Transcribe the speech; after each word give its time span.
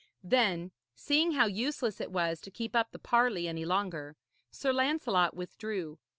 Then, 0.23 0.71
seeing 0.95 1.33
how 1.33 1.45
useless 1.45 2.01
it 2.01 2.09
was 2.11 2.41
to 2.41 2.49
keep 2.49 2.75
up 2.75 2.91
the 2.91 2.97
parley 2.97 3.47
any 3.47 3.65
longer, 3.65 4.15
Sir 4.49 4.73
Lancelot 4.73 5.35
withdrew. 5.35 5.99